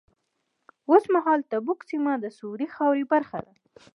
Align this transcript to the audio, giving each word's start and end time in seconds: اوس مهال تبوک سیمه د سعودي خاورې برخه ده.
اوس 0.89 1.03
مهال 1.13 1.39
تبوک 1.49 1.79
سیمه 1.89 2.13
د 2.19 2.25
سعودي 2.37 2.67
خاورې 2.75 3.03
برخه 3.13 3.39
ده. 3.45 3.53